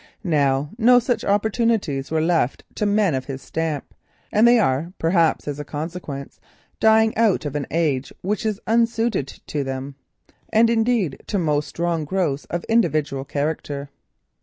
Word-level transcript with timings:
Now 0.23 0.71
few 0.79 0.99
such 0.99 1.23
opportunities 1.23 2.11
are 2.11 2.19
left 2.19 2.63
to 2.73 2.87
men 2.87 3.13
of 3.13 3.25
his 3.25 3.39
stamp, 3.43 3.93
and 4.31 4.47
they 4.47 4.57
are, 4.57 4.93
perhaps 4.97 5.47
as 5.47 5.59
a 5.59 5.63
consequence, 5.63 6.39
dying 6.79 7.15
out 7.15 7.45
of 7.45 7.55
an 7.55 7.67
age 7.69 8.11
which 8.23 8.43
is 8.43 8.59
unsuited 8.65 9.27
to 9.45 9.63
them, 9.63 9.93
and 10.51 10.71
indeed 10.71 11.21
to 11.27 11.37
most 11.37 11.67
strong 11.67 12.03
growths 12.05 12.45
of 12.45 12.63
individual 12.63 13.23
character. 13.25 13.89